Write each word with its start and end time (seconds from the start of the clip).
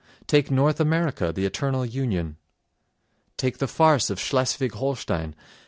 Take 0.25 0.49
North 0.49 0.79
America—the 0.79 1.45
eternal 1.45 1.85
union. 1.85 2.37
Take 3.37 3.59
the 3.59 3.67
farce 3.67 4.09
of 4.09 4.19
Schleswig 4.19 4.71
Holstein.... 4.71 5.35